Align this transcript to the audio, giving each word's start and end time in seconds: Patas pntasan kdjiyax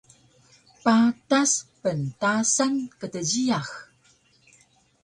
Patas 0.83 1.51
pntasan 1.81 2.73
kdjiyax 2.99 3.67